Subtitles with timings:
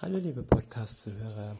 [0.00, 1.58] Hallo liebe Podcast-Zuhörer,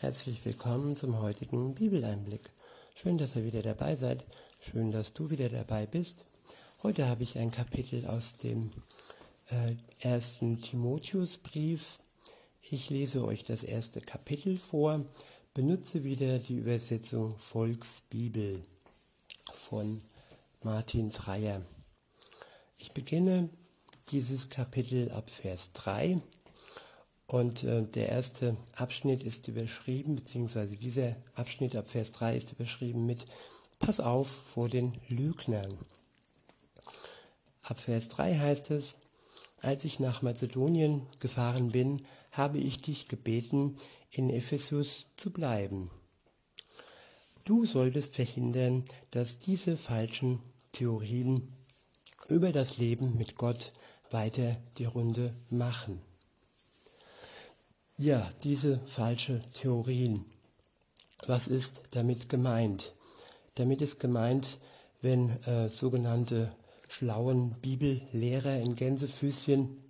[0.00, 2.50] herzlich willkommen zum heutigen Bibeleinblick.
[2.94, 4.26] Schön, dass ihr wieder dabei seid,
[4.60, 6.22] schön, dass du wieder dabei bist.
[6.82, 8.72] Heute habe ich ein Kapitel aus dem
[9.48, 12.00] äh, ersten Timotheusbrief.
[12.60, 15.06] Ich lese euch das erste Kapitel vor,
[15.54, 18.60] benutze wieder die Übersetzung Volksbibel
[19.50, 20.02] von
[20.62, 21.62] Martin Dreyer.
[22.76, 23.48] Ich beginne
[24.10, 26.20] dieses Kapitel ab Vers 3
[27.28, 33.06] und äh, der erste Abschnitt ist überschrieben, beziehungsweise dieser Abschnitt ab Vers 3 ist überschrieben
[33.06, 33.26] mit
[33.78, 35.78] Pass auf vor den Lügnern.
[37.62, 38.96] Ab Vers 3 heißt es,
[39.60, 43.76] als ich nach Mazedonien gefahren bin, habe ich dich gebeten,
[44.10, 45.90] in Ephesus zu bleiben.
[47.44, 50.40] Du solltest verhindern, dass diese falschen
[50.72, 51.52] Theorien
[52.28, 53.72] über das Leben mit Gott
[54.10, 56.00] weiter die Runde machen.
[58.00, 60.24] Ja, diese falsche Theorien.
[61.26, 62.94] Was ist damit gemeint?
[63.56, 64.58] Damit ist gemeint,
[65.02, 66.54] wenn äh, sogenannte
[66.86, 69.82] schlauen Bibellehrer in Gänsefüßchen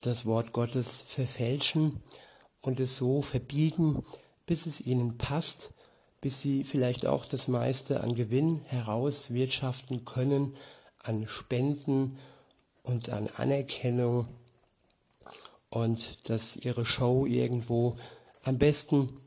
[0.00, 2.02] das Wort Gottes verfälschen
[2.62, 4.02] und es so verbiegen,
[4.46, 5.70] bis es ihnen passt,
[6.20, 10.56] bis sie vielleicht auch das meiste an Gewinn herauswirtschaften können,
[11.04, 12.18] an Spenden
[12.82, 14.26] und an Anerkennung
[15.70, 17.96] und dass ihre Show irgendwo
[18.42, 19.20] am besten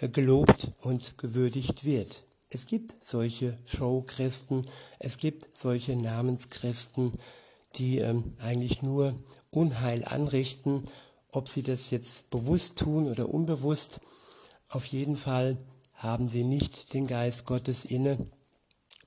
[0.00, 2.22] äh, gelobt und gewürdigt wird.
[2.50, 4.66] Es gibt solche Showchristen,
[4.98, 7.12] es gibt solche Namenschristen,
[7.76, 9.14] die ähm, eigentlich nur
[9.50, 10.88] Unheil anrichten,
[11.30, 14.00] ob sie das jetzt bewusst tun oder unbewusst.
[14.68, 15.58] Auf jeden Fall
[15.94, 18.18] haben sie nicht den Geist Gottes inne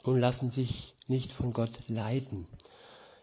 [0.03, 2.47] und lassen sich nicht von Gott leiten.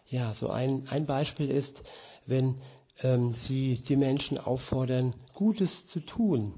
[0.06, 1.82] Ja, so ein, ein Beispiel ist,
[2.26, 2.60] wenn
[3.02, 6.54] ähm, sie die Menschen auffordern, Gutes zu tun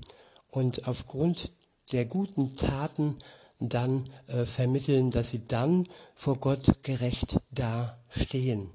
[0.51, 1.53] und aufgrund
[1.93, 3.17] der guten Taten
[3.59, 8.70] dann äh, vermitteln, dass sie dann vor Gott gerecht dastehen.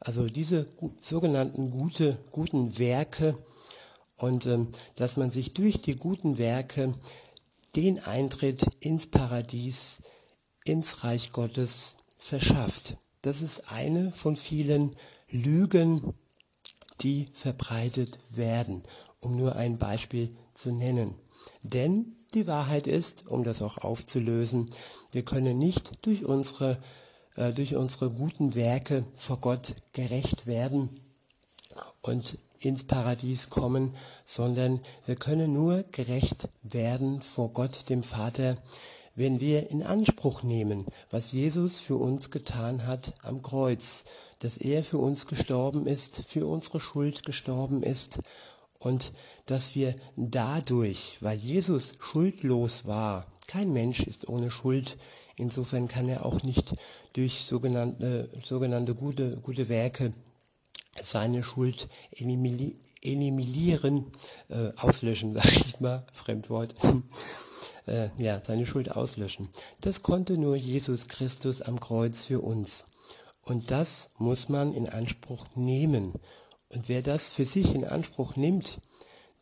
[0.00, 0.66] Also diese
[1.00, 3.36] sogenannten gute, guten Werke
[4.16, 6.94] und ähm, dass man sich durch die guten Werke
[7.76, 9.98] den Eintritt ins Paradies,
[10.64, 12.96] ins Reich Gottes verschafft.
[13.22, 14.96] Das ist eine von vielen
[15.30, 16.14] Lügen,
[17.00, 18.82] die verbreitet werden,
[19.20, 21.14] um nur ein Beispiel zu nennen.
[21.62, 24.70] Denn die Wahrheit ist, um das auch aufzulösen,
[25.10, 26.78] wir können nicht durch unsere,
[27.36, 30.88] äh, durch unsere guten Werke vor Gott gerecht werden
[32.00, 38.56] und ins Paradies kommen, sondern wir können nur gerecht werden vor Gott, dem Vater,
[39.14, 44.04] wenn wir in Anspruch nehmen, was Jesus für uns getan hat am Kreuz,
[44.42, 48.18] dass er für uns gestorben ist, für unsere Schuld gestorben ist
[48.80, 49.12] und
[49.46, 54.96] dass wir dadurch, weil Jesus schuldlos war, kein Mensch ist ohne Schuld,
[55.36, 56.74] insofern kann er auch nicht
[57.12, 60.10] durch sogenannte, sogenannte gute, gute Werke
[61.00, 64.06] seine Schuld eliminieren,
[64.48, 66.74] äh, auslöschen, sag ich mal, Fremdwort,
[67.86, 69.48] äh, ja, seine Schuld auslöschen.
[69.80, 72.84] Das konnte nur Jesus Christus am Kreuz für uns.
[73.42, 76.12] Und das muss man in Anspruch nehmen.
[76.68, 78.80] Und wer das für sich in Anspruch nimmt,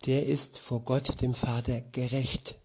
[0.07, 2.57] der ist vor Gott dem Vater gerecht.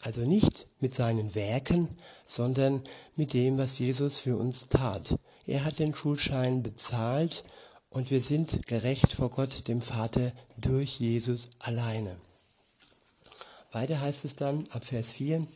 [0.00, 1.88] Also nicht mit seinen Werken,
[2.26, 2.82] sondern
[3.16, 5.18] mit dem, was Jesus für uns tat.
[5.46, 7.44] Er hat den Schulschein bezahlt
[7.88, 12.16] und wir sind gerecht vor Gott dem Vater durch Jesus alleine.
[13.70, 15.46] Weiter heißt es dann ab Vers 4,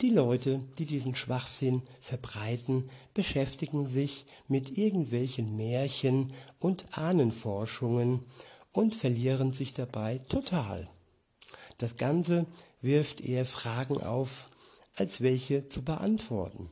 [0.00, 8.24] die Leute, die diesen Schwachsinn verbreiten, beschäftigen sich mit irgendwelchen Märchen und Ahnenforschungen
[8.72, 10.88] und verlieren sich dabei total.
[11.78, 12.46] Das Ganze
[12.80, 14.50] wirft eher Fragen auf,
[14.94, 16.70] als welche zu beantworten.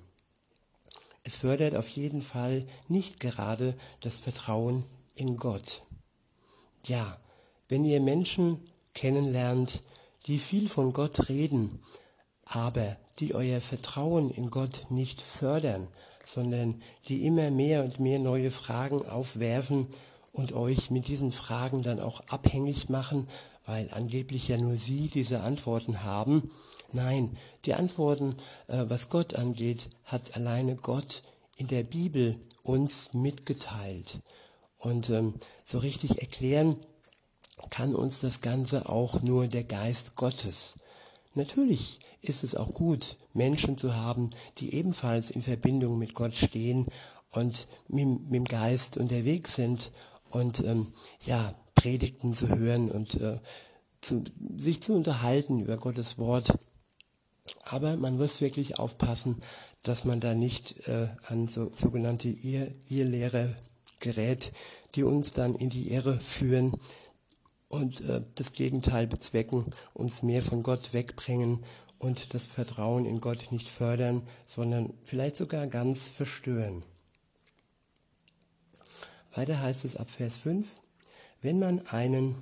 [1.25, 4.85] Es fördert auf jeden Fall nicht gerade das Vertrauen
[5.17, 5.83] in Gott.
[6.85, 7.19] Ja,
[7.69, 8.61] wenn ihr Menschen
[8.95, 9.83] kennenlernt,
[10.27, 11.81] die viel von Gott reden,
[12.45, 15.89] aber die euer Vertrauen in Gott nicht fördern,
[16.25, 19.87] sondern die immer mehr und mehr neue Fragen aufwerfen
[20.33, 23.29] und euch mit diesen Fragen dann auch abhängig machen,
[23.65, 26.51] weil angeblich ja nur sie diese Antworten haben.
[26.93, 28.37] Nein, die Antworten,
[28.69, 31.23] äh, was Gott angeht, hat alleine Gott
[31.57, 34.21] in der Bibel uns mitgeteilt.
[34.79, 35.35] Und ähm,
[35.65, 36.77] so richtig erklären
[37.71, 40.75] kann uns das Ganze auch nur der Geist Gottes.
[41.35, 41.99] Natürlich
[42.29, 46.87] ist es auch gut, Menschen zu haben, die ebenfalls in Verbindung mit Gott stehen
[47.33, 49.91] und mit, mit dem Geist unterwegs sind
[50.31, 50.89] und ähm,
[51.25, 53.39] ja, Predigten zu hören und äh,
[54.01, 54.25] zu,
[54.57, 56.53] sich zu unterhalten über Gottes Wort.
[57.65, 59.37] Aber man muss wirklich aufpassen,
[59.83, 63.55] dass man da nicht äh, an so, sogenannte Ihr, Irrlehre
[64.01, 64.53] gerät,
[64.95, 66.73] die uns dann in die Irre führen
[67.69, 71.65] und äh, das Gegenteil bezwecken, uns mehr von Gott wegbringen
[71.99, 76.83] und das Vertrauen in Gott nicht fördern, sondern vielleicht sogar ganz verstören.
[79.35, 80.67] Weiter heißt es ab Vers 5,
[81.43, 82.37] wenn man einen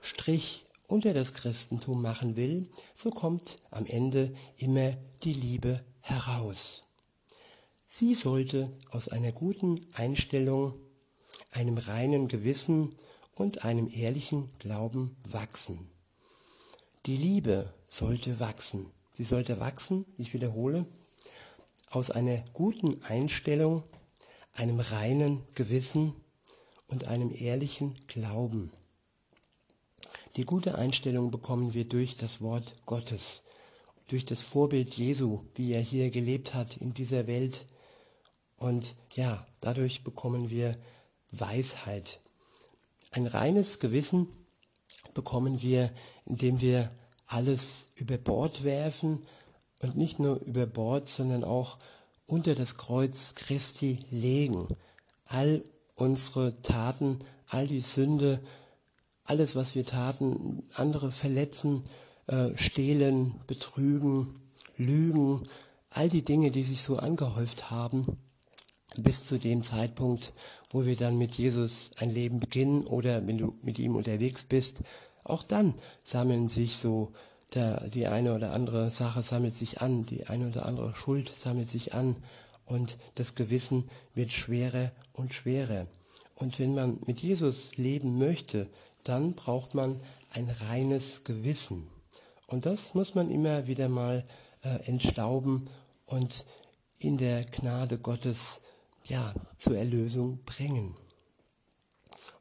[0.00, 6.82] Strich unter das Christentum machen will, so kommt am Ende immer die Liebe heraus.
[7.86, 10.74] Sie sollte aus einer guten Einstellung,
[11.50, 12.94] einem reinen Gewissen
[13.34, 15.90] und einem ehrlichen Glauben wachsen.
[17.06, 18.90] Die Liebe sollte wachsen.
[19.12, 20.86] Sie sollte wachsen, ich wiederhole,
[21.90, 23.84] aus einer guten Einstellung,
[24.54, 26.14] einem reinen Gewissen
[26.88, 28.72] und einem ehrlichen Glauben.
[30.36, 33.42] Die gute Einstellung bekommen wir durch das Wort Gottes,
[34.08, 37.66] durch das Vorbild Jesu, wie er hier gelebt hat in dieser Welt.
[38.56, 40.78] Und ja, dadurch bekommen wir
[41.30, 42.20] Weisheit.
[43.10, 44.28] Ein reines Gewissen
[45.12, 45.92] bekommen wir,
[46.24, 46.90] indem wir
[47.32, 49.22] alles über Bord werfen
[49.80, 51.78] und nicht nur über Bord, sondern auch
[52.26, 54.68] unter das Kreuz Christi legen.
[55.26, 55.62] All
[55.96, 57.18] unsere Taten,
[57.48, 58.40] all die Sünde,
[59.24, 61.84] alles, was wir taten, andere verletzen,
[62.26, 64.34] äh, stehlen, betrügen,
[64.76, 65.42] lügen,
[65.90, 68.18] all die Dinge, die sich so angehäuft haben,
[68.96, 70.32] bis zu dem Zeitpunkt,
[70.70, 74.82] wo wir dann mit Jesus ein Leben beginnen oder wenn du mit ihm unterwegs bist,
[75.24, 75.74] auch dann
[76.04, 77.12] sammeln sich so
[77.54, 81.68] der, die eine oder andere Sache sammelt sich an, die eine oder andere Schuld sammelt
[81.68, 82.16] sich an
[82.64, 85.86] und das Gewissen wird schwerer und schwerer.
[86.36, 88.68] Und wenn man mit Jesus leben möchte,
[89.04, 91.88] dann braucht man ein reines Gewissen.
[92.46, 94.24] Und das muss man immer wieder mal
[94.62, 95.68] äh, entstauben
[96.06, 96.44] und
[96.98, 98.60] in der Gnade Gottes
[99.04, 100.94] ja, zur Erlösung bringen.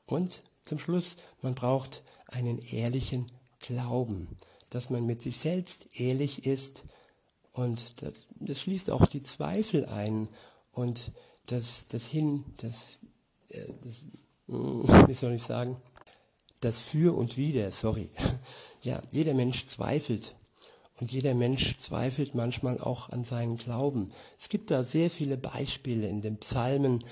[0.05, 3.27] Und zum Schluss, man braucht einen ehrlichen
[3.59, 4.27] Glauben,
[4.69, 6.83] dass man mit sich selbst ehrlich ist
[7.53, 10.27] und das, das schließt auch die Zweifel ein
[10.71, 11.11] und
[11.47, 12.97] das, das Hin, das,
[13.49, 14.03] äh, das,
[15.07, 15.77] wie soll ich sagen,
[16.61, 18.09] das Für und Wider, sorry.
[18.83, 20.33] Ja, jeder Mensch zweifelt.
[20.99, 24.11] Und jeder Mensch zweifelt manchmal auch an seinen Glauben.
[24.39, 27.03] Es gibt da sehr viele Beispiele in den Psalmen,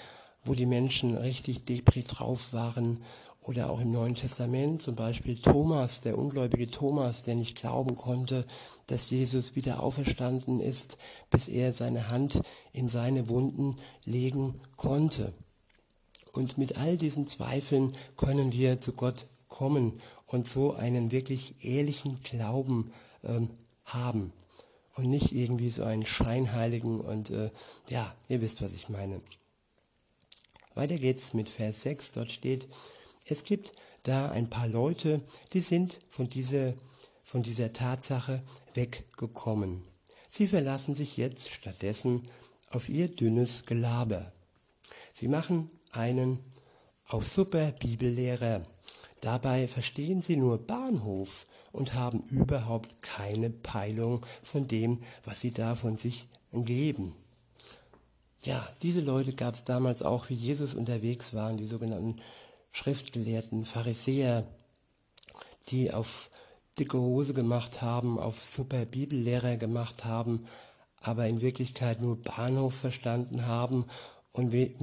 [0.43, 3.03] wo die Menschen richtig depri drauf waren.
[3.41, 8.45] Oder auch im Neuen Testament, zum Beispiel Thomas, der ungläubige Thomas, der nicht glauben konnte,
[8.87, 10.97] dass Jesus wieder auferstanden ist,
[11.29, 12.41] bis er seine Hand
[12.73, 15.33] in seine Wunden legen konnte.
[16.33, 22.21] Und mit all diesen Zweifeln können wir zu Gott kommen und so einen wirklich ehrlichen
[22.23, 22.91] Glauben
[23.23, 23.49] ähm,
[23.85, 24.31] haben
[24.95, 27.49] und nicht irgendwie so einen scheinheiligen und äh,
[27.89, 29.21] ja, ihr wisst, was ich meine.
[30.75, 32.67] Weiter geht's mit Vers 6, dort steht,
[33.29, 33.71] es gibt
[34.03, 35.21] da ein paar Leute,
[35.53, 36.73] die sind von dieser,
[37.23, 38.41] von dieser Tatsache
[38.73, 39.83] weggekommen.
[40.29, 42.23] Sie verlassen sich jetzt stattdessen
[42.69, 44.31] auf ihr dünnes Gelaber.
[45.13, 46.39] Sie machen einen
[47.05, 48.63] auf super Bibellehrer
[49.21, 55.75] Dabei verstehen sie nur Bahnhof und haben überhaupt keine Peilung von dem, was sie da
[55.75, 57.15] von sich geben.
[58.43, 62.15] Ja, diese Leute gab es damals auch, wie Jesus unterwegs waren, die sogenannten
[62.71, 64.47] Schriftgelehrten, Pharisäer,
[65.69, 66.29] die auf
[66.77, 70.45] dicke Hose gemacht haben, auf super Bibellehrer gemacht haben,
[71.01, 73.85] aber in Wirklichkeit nur Bahnhof verstanden haben
[74.31, 74.73] und wie,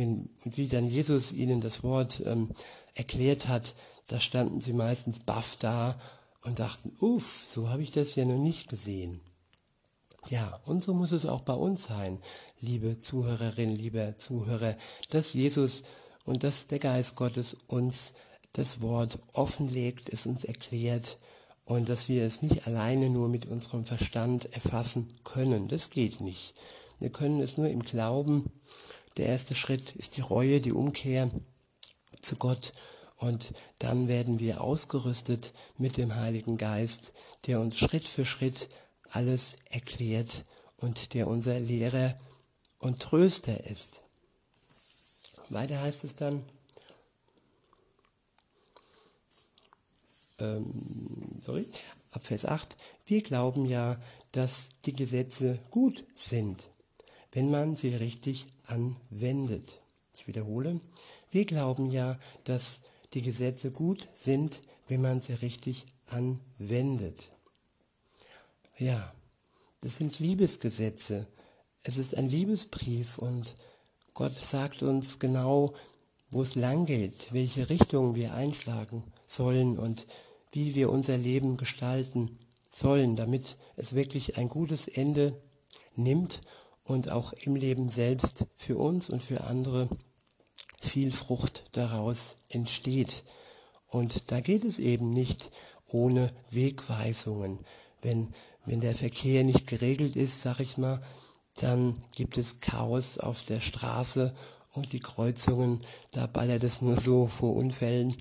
[0.45, 2.50] wie dann Jesus ihnen das Wort ähm,
[2.95, 3.75] erklärt hat,
[4.09, 5.99] da standen sie meistens baff da
[6.43, 9.21] und dachten, uff, so habe ich das ja noch nicht gesehen.
[10.28, 12.21] Ja, und so muss es auch bei uns sein,
[12.61, 14.76] liebe Zuhörerin, lieber Zuhörer,
[15.11, 15.85] dass Jesus
[16.26, 18.12] und dass der Geist Gottes uns
[18.52, 21.16] das Wort offenlegt, es uns erklärt
[21.64, 25.68] und dass wir es nicht alleine nur mit unserem Verstand erfassen können.
[25.68, 26.54] Das geht nicht.
[26.99, 28.50] Wir können es nur im Glauben.
[29.16, 31.30] Der erste Schritt ist die Reue, die Umkehr
[32.21, 32.73] zu Gott
[33.16, 37.12] und dann werden wir ausgerüstet mit dem Heiligen Geist,
[37.47, 38.68] der uns Schritt für Schritt
[39.11, 40.45] alles erklärt
[40.76, 42.18] und der unser Lehrer
[42.78, 44.02] und Tröster ist.
[45.49, 46.45] Weiter heißt es dann,
[50.38, 51.67] ähm, sorry,
[52.11, 52.76] ab Vers 8,
[53.07, 54.00] wir glauben ja,
[54.33, 56.69] dass die Gesetze gut sind,
[57.33, 59.79] wenn man sie richtig anwendet.
[60.15, 60.81] Ich wiederhole,
[61.31, 62.81] wir glauben ja, dass
[63.15, 67.31] die Gesetze gut sind, wenn man sie richtig anwendet.
[68.79, 69.12] Ja,
[69.81, 71.26] das sind Liebesgesetze.
[71.83, 73.55] Es ist ein Liebesbrief und
[74.17, 75.75] Gott sagt uns genau,
[76.31, 80.07] wo es lang geht, welche Richtung wir einschlagen sollen und
[80.53, 82.39] wie wir unser Leben gestalten
[82.73, 85.39] sollen, damit es wirklich ein gutes Ende
[85.97, 86.41] nimmt
[86.83, 89.91] und auch im Leben selbst für uns und für andere
[90.81, 93.23] viel Frucht daraus entsteht.
[93.87, 95.51] Und da geht es eben nicht
[95.89, 97.59] ohne Wegweisungen.
[98.01, 98.33] Wenn,
[98.65, 101.03] wenn der Verkehr nicht geregelt ist, sag ich mal,
[101.57, 104.35] dann gibt es Chaos auf der Straße
[104.73, 108.15] und die Kreuzungen, da ballert es nur so vor Unfällen.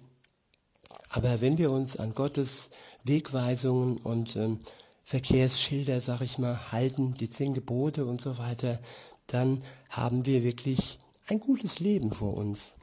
[1.09, 2.69] Aber wenn wir uns an Gottes
[3.03, 4.59] Wegweisungen und ähm,
[5.03, 8.79] Verkehrsschilder, sag ich mal, halten, die zehn Gebote und so weiter,
[9.27, 12.73] dann haben wir wirklich ein gutes Leben vor uns.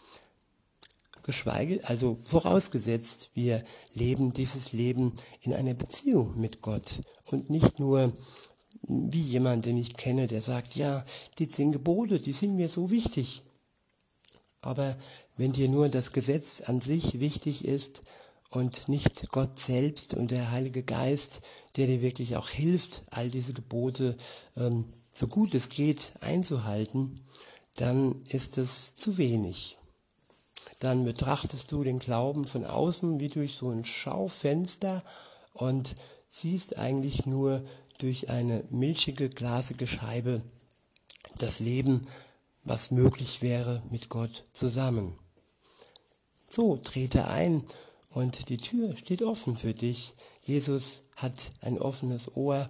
[1.22, 8.12] Geschweige, also vorausgesetzt, wir leben dieses Leben in einer Beziehung mit Gott und nicht nur
[8.82, 11.04] wie jemand, den ich kenne, der sagt, ja,
[11.38, 13.42] die zehn Gebote, die sind mir so wichtig.
[14.60, 14.96] Aber
[15.36, 18.02] wenn dir nur das Gesetz an sich wichtig ist
[18.50, 21.40] und nicht Gott selbst und der Heilige Geist,
[21.76, 24.16] der dir wirklich auch hilft, all diese Gebote
[24.56, 27.20] ähm, so gut es geht einzuhalten,
[27.76, 29.76] dann ist es zu wenig.
[30.78, 35.02] Dann betrachtest du den Glauben von außen wie durch so ein Schaufenster
[35.52, 35.94] und
[36.30, 37.64] siehst eigentlich nur
[37.98, 40.42] durch eine milchige, glasige Scheibe
[41.38, 42.06] das Leben,
[42.64, 45.18] was möglich wäre mit Gott zusammen.
[46.48, 47.64] So, trete ein
[48.10, 50.12] und die Tür steht offen für dich.
[50.42, 52.68] Jesus hat ein offenes Ohr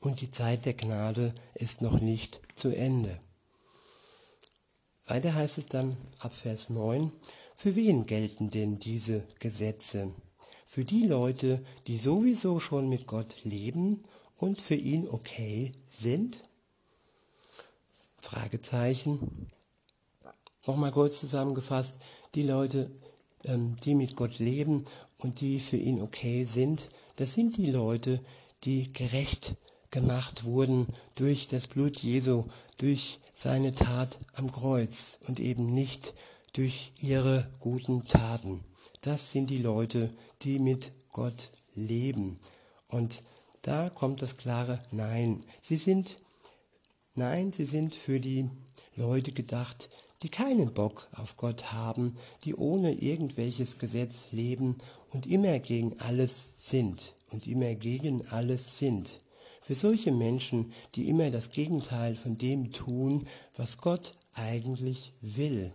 [0.00, 3.18] und die Zeit der Gnade ist noch nicht zu Ende.
[5.06, 7.12] Weiter heißt es dann ab Vers 9,
[7.54, 10.12] für wen gelten denn diese Gesetze?
[10.66, 14.04] Für die Leute, die sowieso schon mit Gott leben
[14.38, 16.38] und für ihn okay sind?
[18.20, 19.50] Fragezeichen.
[20.66, 21.94] Nochmal kurz zusammengefasst,
[22.34, 22.90] die Leute,
[23.44, 24.84] ähm, die mit Gott leben
[25.18, 28.20] und die für ihn okay sind, das sind die Leute,
[28.64, 29.56] die gerecht
[29.90, 32.44] gemacht wurden durch das Blut Jesu,
[32.76, 36.14] durch seine Tat am Kreuz und eben nicht
[36.52, 38.64] durch ihre guten Taten.
[39.00, 42.38] Das sind die Leute, die mit Gott leben.
[42.88, 43.22] Und
[43.62, 45.44] da kommt das klare Nein.
[45.62, 46.16] Sie sind,
[47.14, 48.50] nein, sie sind für die
[48.96, 49.88] Leute gedacht,
[50.22, 54.76] die keinen Bock auf Gott haben, die ohne irgendwelches Gesetz leben
[55.10, 59.18] und immer gegen alles sind und immer gegen alles sind.
[59.60, 65.72] Für solche Menschen, die immer das Gegenteil von dem tun, was Gott eigentlich will.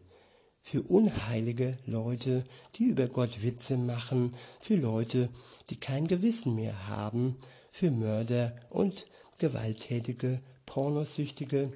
[0.61, 2.43] Für unheilige Leute,
[2.75, 5.29] die über Gott Witze machen, für Leute,
[5.69, 7.37] die kein Gewissen mehr haben,
[7.73, 9.07] für Mörder und
[9.39, 11.71] gewalttätige, pornosüchtige,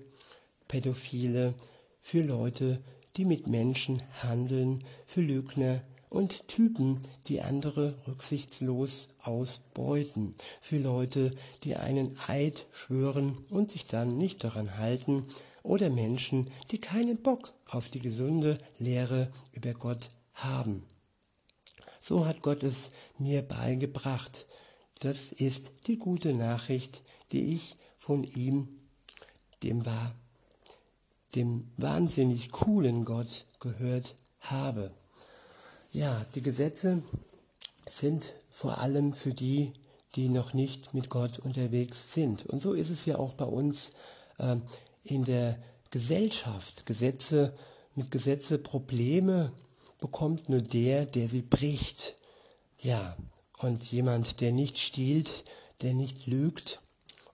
[0.68, 1.56] Pädophile,
[2.01, 2.82] für Leute,
[3.18, 10.36] die mit Menschen handeln, für Lügner, und Typen, die andere rücksichtslos ausbeuten.
[10.62, 15.27] Für Leute, die einen Eid schwören und sich dann nicht daran halten.
[15.63, 20.86] Oder Menschen, die keinen Bock auf die gesunde Lehre über Gott haben.
[22.00, 24.46] So hat Gott es mir beigebracht.
[25.00, 27.01] Das ist die gute Nachricht,
[27.32, 28.68] die ich von ihm,
[29.63, 30.16] dem war,
[31.36, 34.92] dem wahnsinnig coolen Gott gehört habe.
[35.92, 37.04] Ja, die Gesetze
[37.88, 39.74] sind vor allem für die,
[40.16, 42.46] die noch nicht mit Gott unterwegs sind.
[42.46, 43.92] Und so ist es ja auch bei uns
[44.38, 44.58] äh,
[45.04, 45.58] in der
[45.92, 46.86] Gesellschaft.
[46.86, 47.54] Gesetze,
[47.96, 49.51] mit Gesetze Probleme
[50.00, 52.16] bekommt nur der, der sie bricht.
[52.80, 53.16] Ja,
[53.57, 55.43] und jemand, der nicht stiehlt,
[55.81, 56.81] der nicht lügt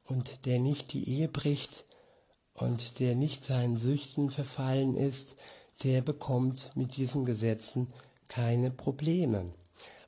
[0.06, 1.86] und der nicht die Ehe bricht
[2.54, 5.36] und der nicht seinen Süchten verfallen ist,
[5.84, 7.88] der bekommt mit diesen Gesetzen
[8.28, 9.52] keine Probleme.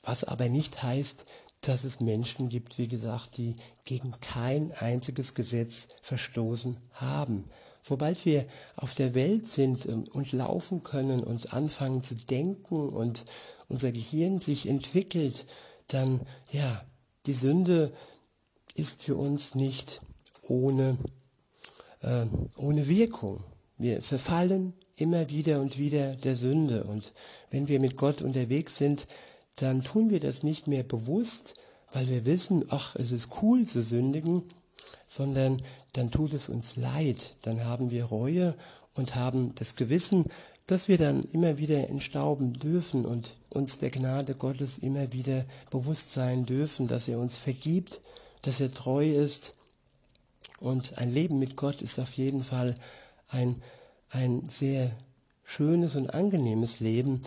[0.04, 1.26] Was aber nicht heißt,
[1.62, 3.56] dass es Menschen gibt, wie gesagt, die
[3.86, 7.46] gegen kein einziges Gesetz verstoßen haben.
[7.82, 8.46] Sobald wir
[8.76, 13.26] auf der Welt sind ähm, und laufen können und anfangen zu denken und
[13.68, 15.46] unser Gehirn sich entwickelt,
[15.88, 16.84] dann, ja,
[17.26, 17.92] die Sünde
[18.76, 20.02] ist für uns nicht
[20.42, 20.98] ohne,
[22.02, 22.26] äh,
[22.58, 23.44] ohne Wirkung.
[23.78, 26.84] Wir verfallen immer wieder und wieder der Sünde.
[26.84, 27.14] Und
[27.50, 29.08] wenn wir mit Gott unterwegs sind,
[29.58, 31.56] dann tun wir das nicht mehr bewusst,
[31.92, 34.44] weil wir wissen, ach, es ist cool zu sündigen,
[35.08, 35.62] sondern
[35.94, 37.38] dann tut es uns leid.
[37.44, 38.56] Dann haben wir Reue
[38.94, 40.26] und haben das Gewissen,
[40.68, 46.12] dass wir dann immer wieder entstauben dürfen und uns der Gnade Gottes immer wieder bewusst
[46.12, 48.02] sein dürfen, dass er uns vergibt,
[48.42, 49.54] dass er treu ist.
[50.60, 52.76] Und ein Leben mit Gott ist auf jeden Fall
[53.30, 53.62] ein,
[54.10, 54.92] ein sehr
[55.44, 57.22] schönes und angenehmes Leben,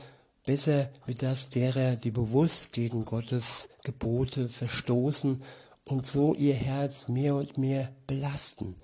[0.44, 5.42] besser wie das derer, die bewusst gegen Gottes Gebote verstoßen
[5.84, 8.74] und so ihr Herz mehr und mehr belasten.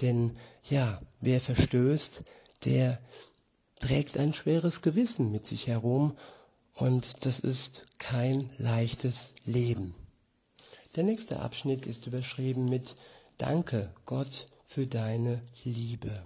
[0.00, 0.36] Denn
[0.68, 2.22] ja, wer verstößt,
[2.64, 2.98] der
[3.80, 6.16] trägt ein schweres Gewissen mit sich herum
[6.74, 9.94] und das ist kein leichtes Leben.
[10.96, 12.96] Der nächste Abschnitt ist überschrieben mit
[13.36, 16.24] Danke Gott für deine Liebe.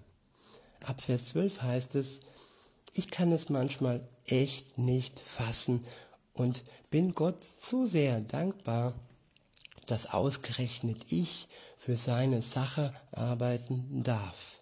[0.84, 2.20] Ab Vers 12 heißt es,
[2.94, 5.84] ich kann es manchmal echt nicht fassen
[6.34, 8.94] und bin Gott so sehr dankbar,
[9.86, 14.58] dass ausgerechnet ich für seine Sache arbeiten darf.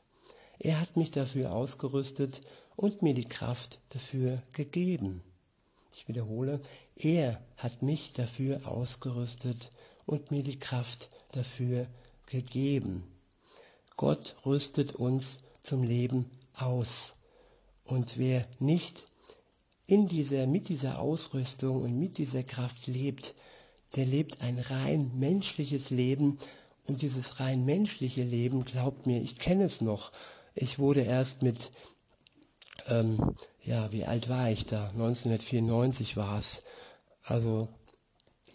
[0.59, 2.41] Er hat mich dafür ausgerüstet
[2.81, 5.23] und mir die Kraft dafür gegeben.
[5.93, 6.63] Ich wiederhole,
[6.97, 9.69] er hat mich dafür ausgerüstet
[10.07, 11.87] und mir die Kraft dafür
[12.25, 13.05] gegeben.
[13.99, 17.13] Gott rüstet uns zum Leben aus.
[17.85, 19.05] Und wer nicht
[19.85, 23.35] in dieser, mit dieser Ausrüstung und mit dieser Kraft lebt,
[23.95, 26.39] der lebt ein rein menschliches Leben.
[26.87, 30.13] Und dieses rein menschliche Leben, glaubt mir, ich kenne es noch.
[30.55, 31.71] Ich wurde erst mit
[32.91, 34.89] ähm, ja, wie alt war ich da?
[34.89, 36.63] 1994 war es.
[37.25, 37.69] Also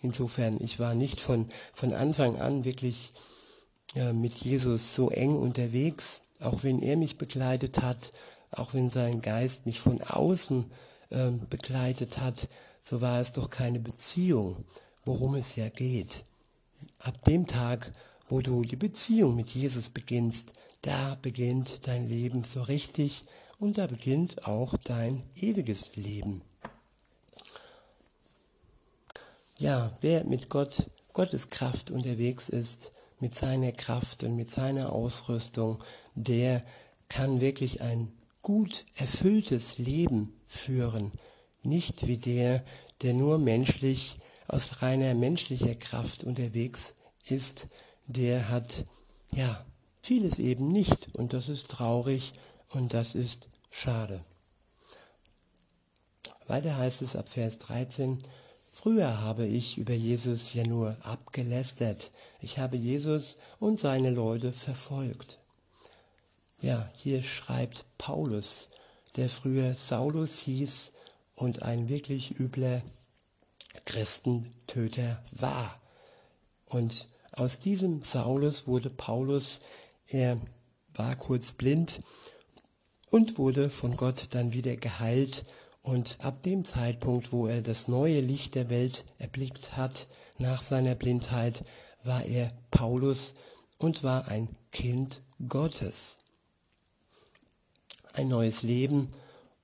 [0.01, 3.13] insofern, ich war nicht von, von Anfang an wirklich
[3.95, 8.11] äh, mit Jesus so eng unterwegs, auch wenn er mich begleitet hat,
[8.51, 10.65] auch wenn sein Geist mich von außen
[11.09, 12.47] äh, begleitet hat,
[12.83, 14.65] so war es doch keine Beziehung,
[15.05, 16.23] worum es ja geht.
[16.99, 17.91] Ab dem Tag,
[18.27, 23.23] wo du die Beziehung mit Jesus beginnst, da beginnt dein Leben so richtig
[23.59, 26.41] und da beginnt auch dein ewiges Leben.
[29.57, 35.81] Ja, wer mit Gott, Gottes Kraft unterwegs ist, mit seiner Kraft und mit seiner Ausrüstung,
[36.15, 36.63] der
[37.07, 41.11] kann wirklich ein gut erfülltes Leben führen.
[41.63, 42.63] Nicht wie der,
[43.01, 46.93] der nur menschlich, aus reiner menschlicher Kraft unterwegs
[47.25, 47.67] ist,
[48.05, 48.85] der hat,
[49.33, 49.65] ja,
[50.01, 51.15] vieles eben nicht.
[51.15, 52.33] Und das ist traurig
[52.75, 54.21] und das ist schade.
[56.47, 58.19] Weiter heißt es ab Vers 13,
[58.71, 62.11] Früher habe ich über Jesus ja nur abgelästert.
[62.41, 65.39] Ich habe Jesus und seine Leute verfolgt.
[66.61, 68.67] Ja, hier schreibt Paulus,
[69.15, 70.91] der früher Saulus hieß
[71.35, 72.83] und ein wirklich übler
[73.85, 75.75] Christentöter war.
[76.65, 79.61] Und aus diesem Saulus wurde Paulus,
[80.07, 80.39] er
[80.93, 82.01] war kurz blind
[83.15, 85.43] und wurde von Gott dann wieder geheilt.
[85.81, 90.95] Und ab dem Zeitpunkt, wo er das neue Licht der Welt erblickt hat, nach seiner
[90.95, 91.63] Blindheit,
[92.03, 93.33] war er Paulus
[93.77, 96.17] und war ein Kind Gottes.
[98.11, 99.11] Ein neues Leben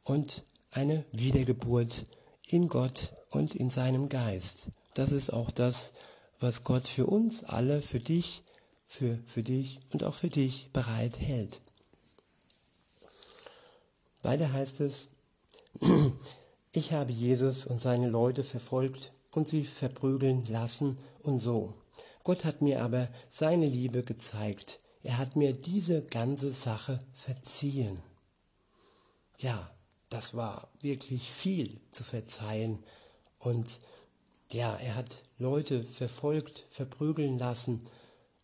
[0.06, 2.06] und eine Wiedergeburt
[2.48, 4.70] in Gott und in seinem Geist.
[4.94, 5.92] Das ist auch das,
[6.40, 8.44] was Gott für uns alle, für dich,
[8.88, 11.60] für, für dich und auch für dich bereit hält.
[14.24, 15.10] Weiter heißt es,
[16.72, 21.74] ich habe Jesus und seine Leute verfolgt und sie verprügeln lassen und so.
[22.24, 24.78] Gott hat mir aber seine Liebe gezeigt.
[25.02, 28.00] Er hat mir diese ganze Sache verziehen.
[29.40, 29.72] Ja,
[30.10, 32.84] das war wirklich viel zu verzeihen.
[33.40, 33.80] Und
[34.52, 37.88] ja, er hat Leute verfolgt, verprügeln lassen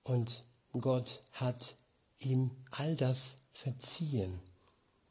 [0.03, 1.75] und Gott hat
[2.17, 4.39] ihm all das verziehen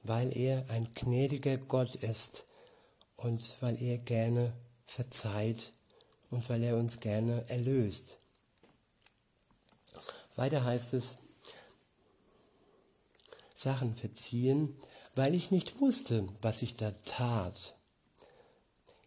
[0.08, 2.44] weil er ein gnädiger Gott ist
[3.16, 4.52] und weil er gerne
[4.84, 5.72] verzeiht
[6.30, 8.18] und weil er uns gerne erlöst.
[10.36, 11.16] Weiter heißt es,
[13.54, 14.76] Sachen verziehen,
[15.14, 17.74] weil ich nicht wusste, was ich da tat.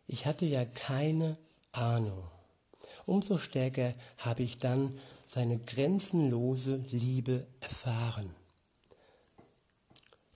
[0.08, 1.38] Ich hatte ja keine
[1.72, 2.24] Ahnung.
[3.06, 8.36] Umso stärker habe ich dann seine grenzenlose Liebe erfahren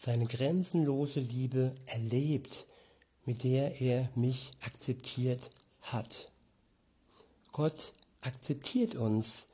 [0.03, 2.65] seine grenzenlose Liebe erlebt,
[3.23, 5.49] mit der er mich akzeptiert
[5.81, 6.27] hat.
[7.53, 9.45] Gott akzeptiert uns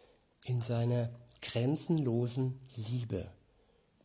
[0.44, 3.30] in seiner grenzenlosen Liebe.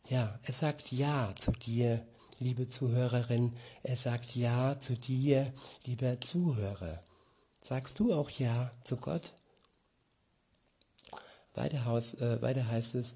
[0.07, 2.05] Ja, er sagt Ja zu dir,
[2.37, 3.55] liebe Zuhörerin.
[3.81, 5.51] Er sagt Ja zu dir,
[5.85, 7.03] lieber Zuhörer.
[7.59, 9.33] Sagst du auch Ja zu Gott?
[11.55, 13.15] Weiter, äh, weiter heißt es,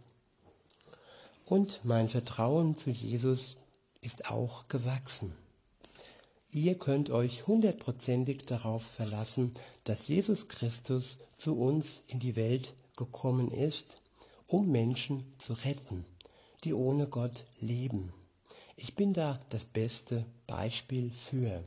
[1.49, 3.57] und mein Vertrauen zu Jesus
[4.01, 5.33] ist auch gewachsen.
[6.51, 13.51] Ihr könnt euch hundertprozentig darauf verlassen, dass Jesus Christus zu uns in die Welt gekommen
[13.51, 14.01] ist,
[14.45, 16.05] um Menschen zu retten,
[16.63, 18.13] die ohne Gott leben.
[18.75, 21.63] Ich bin da das beste Beispiel für.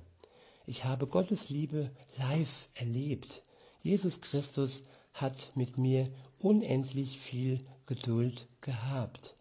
[0.64, 3.42] Ich habe Gottes Liebe live erlebt.
[3.82, 9.34] Jesus Christus hat mit mir unendlich viel Geduld gehabt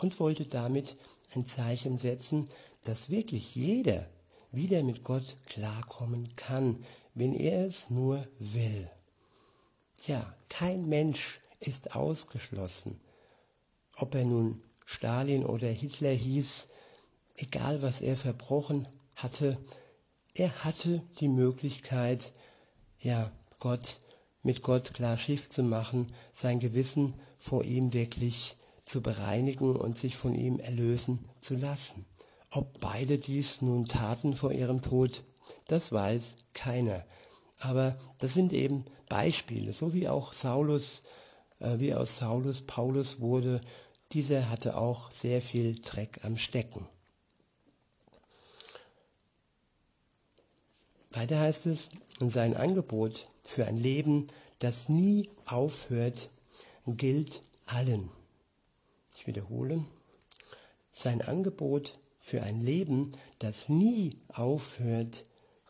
[0.00, 0.96] und wollte damit
[1.34, 2.48] ein Zeichen setzen,
[2.84, 4.06] dass wirklich jeder
[4.50, 6.82] wieder mit Gott klarkommen kann,
[7.14, 8.90] wenn er es nur will.
[10.06, 13.00] Ja, kein Mensch ist ausgeschlossen.
[13.96, 16.66] Ob er nun Stalin oder Hitler hieß,
[17.36, 18.86] egal was er verbrochen
[19.16, 19.58] hatte,
[20.34, 22.32] er hatte die Möglichkeit,
[22.98, 23.98] ja, Gott,
[24.42, 28.56] mit Gott klar Schiff zu machen, sein Gewissen vor ihm wirklich
[28.90, 32.06] zu bereinigen und sich von ihm erlösen zu lassen.
[32.50, 35.22] Ob beide dies nun taten vor ihrem Tod,
[35.68, 37.04] das weiß keiner.
[37.60, 41.02] Aber das sind eben Beispiele, so wie auch Saulus,
[41.60, 43.60] äh, wie aus Saulus Paulus wurde,
[44.12, 46.88] dieser hatte auch sehr viel Dreck am Stecken.
[51.12, 54.26] Weiter heißt es, sein Angebot für ein Leben,
[54.58, 56.28] das nie aufhört,
[56.86, 58.10] gilt allen.
[59.20, 59.84] Ich wiederhole,
[60.92, 65.24] sein Angebot für ein Leben, das nie aufhört,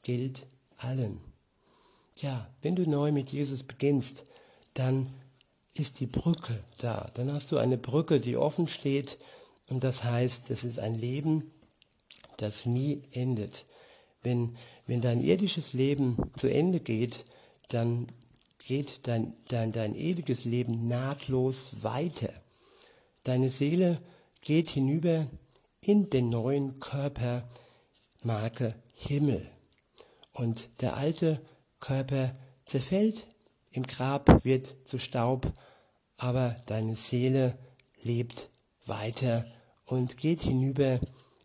[0.04, 1.20] gilt allen.
[2.14, 4.22] Ja, wenn du neu mit Jesus beginnst,
[4.74, 5.12] dann
[5.74, 7.10] ist die Brücke da.
[7.14, 9.18] Dann hast du eine Brücke, die offen steht
[9.66, 11.50] und das heißt, es ist ein Leben,
[12.36, 13.64] das nie endet.
[14.22, 17.24] Wenn, wenn dein irdisches Leben zu Ende geht,
[17.70, 18.06] dann
[18.64, 22.30] geht dein, dein, dein ewiges Leben nahtlos weiter.
[23.24, 24.00] Deine Seele
[24.40, 25.26] geht hinüber
[25.82, 27.48] in den neuen Körper,
[28.22, 29.46] Marke Himmel.
[30.32, 31.40] Und der alte
[31.80, 32.34] Körper
[32.66, 33.26] zerfällt,
[33.72, 35.52] im Grab wird zu Staub,
[36.16, 37.56] aber deine Seele
[38.02, 38.48] lebt
[38.86, 39.46] weiter
[39.86, 40.98] und geht hinüber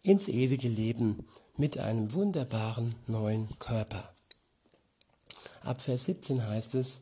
[0.03, 1.25] ins ewige Leben
[1.57, 4.13] mit einem wunderbaren neuen Körper.
[5.61, 6.99] Ab Vers 17 heißt es,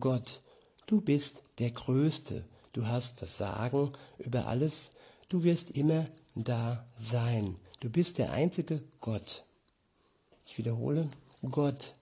[0.00, 0.40] Gott,
[0.86, 4.90] du bist der Größte, du hast das Sagen über alles,
[5.28, 9.44] du wirst immer da sein, du bist der einzige Gott.
[10.46, 11.08] Ich wiederhole,
[11.50, 11.94] Gott,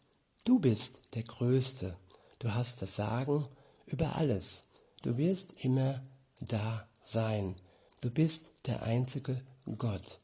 [0.45, 1.97] du bist der Größte,
[2.39, 3.47] du hast das Sagen
[3.87, 4.63] über alles,
[5.03, 6.03] du wirst immer
[6.41, 7.57] da sein,
[8.01, 9.39] du bist der einzige
[9.79, 10.19] Gott.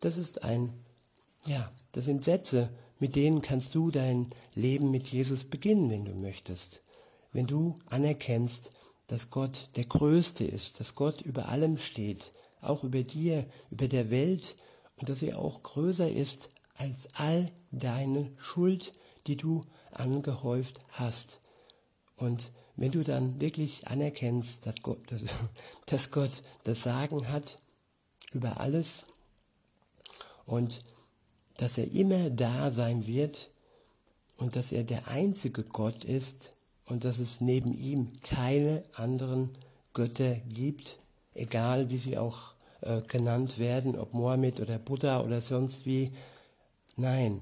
[0.00, 0.72] Das ist ein,
[1.46, 6.14] ja, das sind Sätze, mit denen kannst du dein Leben mit Jesus beginnen, wenn du
[6.14, 6.80] möchtest.
[7.32, 8.70] Wenn du anerkennst,
[9.06, 14.10] dass Gott der Größte ist, dass Gott über allem steht, auch über dir, über der
[14.10, 14.56] Welt
[14.96, 18.92] und dass er auch größer ist als all deine Schuld,
[19.26, 19.62] die du
[19.92, 21.40] angehäuft hast.
[22.16, 25.22] Und wenn du dann wirklich anerkennst, dass Gott, dass,
[25.86, 27.58] dass Gott das Sagen hat
[28.32, 29.04] über alles
[30.46, 30.80] und
[31.56, 33.48] dass er immer da sein wird
[34.36, 36.53] und dass er der einzige Gott ist
[36.86, 39.50] und dass es neben ihm keine anderen
[39.92, 40.98] Götter gibt,
[41.34, 46.12] egal wie sie auch äh, genannt werden, ob Mohammed oder Buddha oder sonst wie.
[46.96, 47.40] Nein,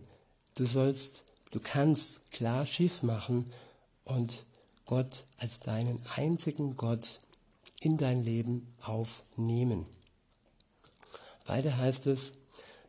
[0.55, 3.52] du sollst, du kannst klar Schiff machen
[4.05, 4.44] und
[4.87, 7.20] Gott als deinen einzigen Gott
[7.81, 9.87] in dein Leben aufnehmen.
[11.46, 12.33] Weiter heißt es,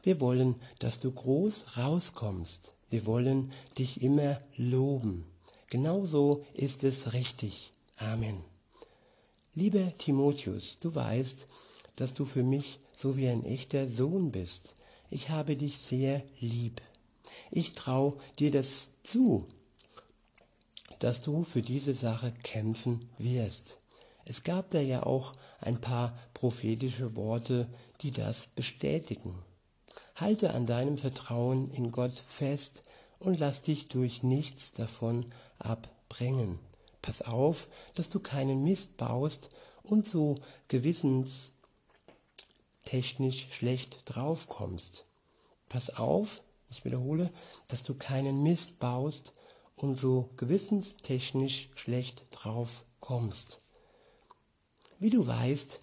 [0.04, 2.76] wir wollen, dass du groß rauskommst.
[2.90, 5.26] Wir wollen dich immer loben.
[5.74, 7.72] Genauso ist es richtig.
[7.98, 8.44] Amen.
[9.56, 11.48] Lieber Timotheus, du weißt,
[11.96, 14.76] dass du für mich so wie ein echter Sohn bist.
[15.10, 16.80] Ich habe dich sehr lieb.
[17.50, 19.48] Ich trau dir das zu,
[21.00, 23.80] dass du für diese Sache kämpfen wirst.
[24.26, 27.68] Es gab da ja auch ein paar prophetische Worte,
[28.02, 29.40] die das bestätigen.
[30.18, 32.84] Halte an deinem Vertrauen in Gott fest
[33.24, 35.26] und lass dich durch nichts davon
[35.58, 36.60] abbringen.
[37.02, 39.50] Pass auf, dass du keinen Mist baust
[39.82, 40.36] und so
[40.68, 45.06] gewissenstechnisch schlecht draufkommst.
[45.70, 47.32] Pass auf, ich wiederhole,
[47.68, 49.32] dass du keinen Mist baust
[49.76, 53.58] und so gewissenstechnisch schlecht drauf kommst.
[55.00, 55.80] Wie du weißt,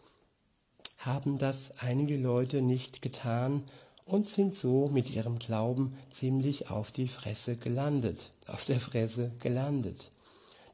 [0.98, 3.64] haben das einige Leute nicht getan
[4.11, 10.11] und sind so mit ihrem Glauben ziemlich auf die Fresse gelandet, auf der Fresse gelandet.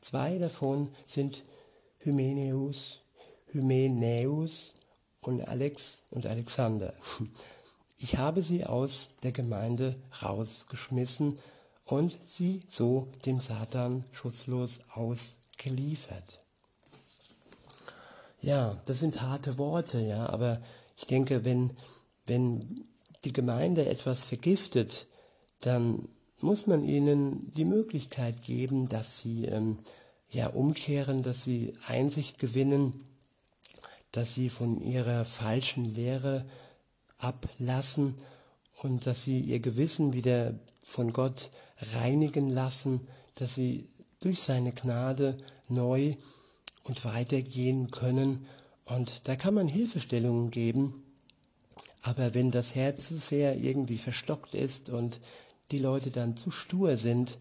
[0.00, 1.42] Zwei davon sind
[1.98, 3.00] Hymenäus,
[3.48, 4.72] Hymenäus
[5.20, 6.94] und Alex und Alexander.
[7.98, 11.38] Ich habe sie aus der Gemeinde rausgeschmissen
[11.84, 16.38] und sie so dem Satan schutzlos ausgeliefert.
[18.40, 20.60] Ja, das sind harte Worte, ja, aber
[20.96, 21.72] ich denke, wenn,
[22.26, 22.86] wenn
[23.24, 25.06] die Gemeinde etwas vergiftet,
[25.60, 26.08] dann
[26.40, 29.78] muss man ihnen die Möglichkeit geben, dass sie ähm,
[30.28, 33.04] ja umkehren, dass sie Einsicht gewinnen,
[34.12, 36.46] dass sie von ihrer falschen Lehre
[37.18, 38.16] ablassen
[38.82, 41.50] und dass sie ihr Gewissen wieder von Gott
[41.94, 43.88] reinigen lassen, dass sie
[44.20, 46.14] durch seine Gnade neu
[46.84, 48.46] und weitergehen können.
[48.84, 51.02] Und da kann man Hilfestellungen geben.
[52.06, 55.18] Aber wenn das Herz zu sehr irgendwie verstockt ist und
[55.72, 57.36] die Leute dann zu stur sind,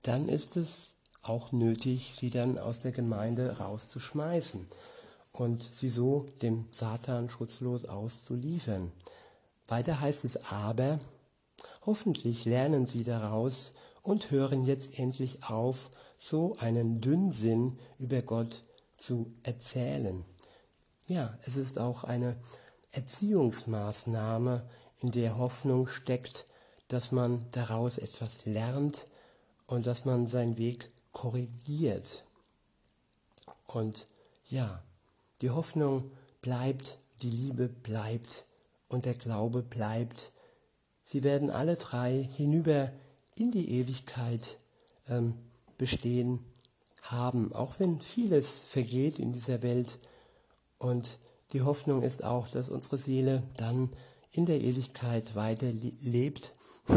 [0.00, 4.66] dann ist es auch nötig, sie dann aus der Gemeinde rauszuschmeißen
[5.32, 8.90] und sie so dem Satan schutzlos auszuliefern.
[9.68, 10.98] Weiter heißt es aber,
[11.84, 18.62] hoffentlich lernen sie daraus und hören jetzt endlich auf, so einen Dünnsinn über Gott
[18.96, 20.24] zu erzählen.
[21.06, 22.38] Ja, es ist auch eine
[22.96, 24.68] Erziehungsmaßnahme,
[25.02, 26.46] in der Hoffnung steckt,
[26.88, 29.04] dass man daraus etwas lernt
[29.66, 32.24] und dass man seinen Weg korrigiert.
[33.66, 34.06] Und
[34.48, 34.82] ja,
[35.42, 38.44] die Hoffnung bleibt, die Liebe bleibt
[38.88, 40.32] und der Glaube bleibt.
[41.04, 42.90] Sie werden alle drei hinüber
[43.34, 44.56] in die Ewigkeit
[45.08, 45.34] ähm,
[45.76, 46.44] bestehen
[47.02, 49.98] haben, auch wenn vieles vergeht in dieser Welt.
[50.78, 51.18] Und
[51.56, 53.88] die Hoffnung ist auch, dass unsere Seele dann
[54.30, 55.68] in der Ewigkeit weiter
[56.02, 56.52] lebt,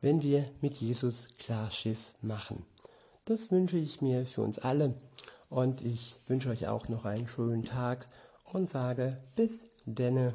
[0.00, 2.64] wenn wir mit Jesus Klarschiff machen.
[3.24, 4.94] Das wünsche ich mir für uns alle
[5.50, 8.06] und ich wünsche euch auch noch einen schönen Tag
[8.52, 10.34] und sage bis denne.